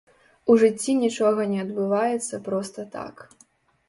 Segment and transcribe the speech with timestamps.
[0.51, 3.15] У жыцці нічога не адбываецца проста так.